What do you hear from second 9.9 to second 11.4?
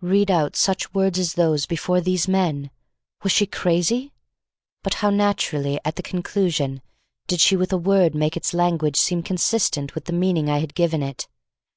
with the meaning I had given it.